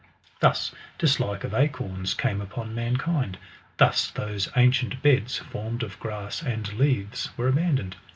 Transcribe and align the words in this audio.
Thus 0.39 0.73
dislike 0.97 1.43
of 1.43 1.53
acorns 1.53 2.15
came 2.15 2.41
upon 2.41 2.73
mankind; 2.73 3.37
thus 3.77 4.09
those 4.09 4.49
ancient 4.55 5.03
beds, 5.03 5.37
formed 5.37 5.83
of 5.83 5.99
grass 5.99 6.41
and 6.41 6.73
leaves, 6.73 7.29
were 7.37 7.47
abandoned. 7.49 7.95